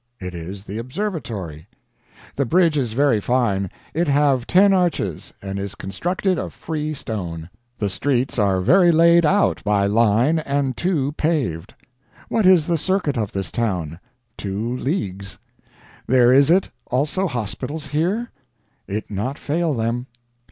[0.19, 1.67] It is the Observatory.
[2.35, 7.51] The bridge is very fine, it have ten arches, and is constructed of free stone.
[7.77, 11.75] The streets are very layed out by line and too paved.
[12.29, 13.99] What is the circuit of this town?
[14.37, 15.37] Two leagues.
[16.07, 18.31] There is it also hospitals here?
[18.87, 20.07] It not fail them.